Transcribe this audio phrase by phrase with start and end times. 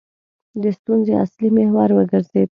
[0.61, 2.49] د ستونزې اصلي محور وګرځېد.